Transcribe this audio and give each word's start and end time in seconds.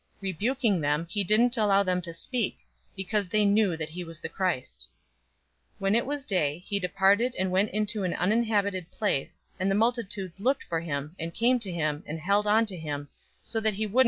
Rebuking 0.19 0.81
them, 0.81 1.05
he 1.11 1.23
didn't 1.23 1.57
allow 1.57 1.83
them 1.83 2.01
to 2.01 2.11
speak, 2.11 2.57
because 2.95 3.29
they 3.29 3.45
knew 3.45 3.77
that 3.77 3.91
he 3.91 4.03
was 4.03 4.19
the 4.19 4.29
Christ. 4.29 4.87
004:042 5.75 5.75
When 5.77 5.93
it 5.93 6.07
was 6.07 6.25
day, 6.25 6.57
he 6.65 6.79
departed 6.79 7.35
and 7.37 7.51
went 7.51 7.69
into 7.69 8.03
an 8.03 8.15
uninhabited 8.15 8.89
place, 8.91 9.45
and 9.59 9.69
the 9.69 9.75
multitudes 9.75 10.39
looked 10.39 10.63
for 10.63 10.79
him, 10.79 11.15
and 11.19 11.35
came 11.35 11.59
to 11.59 11.71
him, 11.71 12.01
and 12.07 12.19
held 12.19 12.47
on 12.47 12.65
to 12.65 12.75
him, 12.75 13.09
so 13.43 13.59
that 13.59 13.75
he 13.75 13.85
wouldn't 13.85 13.91
go 13.91 13.91
away 13.91 13.91
from 13.91 13.93
them. 13.93 13.99